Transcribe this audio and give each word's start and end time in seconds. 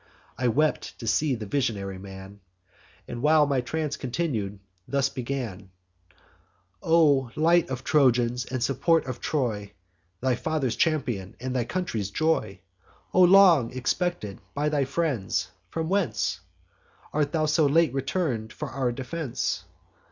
I 0.35 0.47
wept 0.47 0.97
to 0.97 1.05
see 1.05 1.35
the 1.35 1.45
visionary 1.45 1.99
man, 1.99 2.39
And, 3.07 3.21
while 3.21 3.45
my 3.45 3.61
trance 3.61 3.97
continued, 3.97 4.57
thus 4.87 5.09
began: 5.09 5.69
'O 6.81 7.29
light 7.35 7.69
of 7.69 7.83
Trojans, 7.83 8.45
and 8.45 8.63
support 8.63 9.05
of 9.05 9.19
Troy, 9.21 9.73
Thy 10.19 10.33
father's 10.33 10.75
champion, 10.75 11.35
and 11.39 11.55
thy 11.55 11.65
country's 11.65 12.09
joy! 12.09 12.61
O, 13.13 13.21
long 13.21 13.71
expected 13.77 14.41
by 14.55 14.69
thy 14.69 14.85
friends! 14.85 15.51
from 15.69 15.87
whence 15.87 16.39
Art 17.13 17.31
thou 17.31 17.45
so 17.45 17.67
late 17.67 17.93
return'd 17.93 18.51
for 18.51 18.69
our 18.71 18.91
defence? 18.91 19.65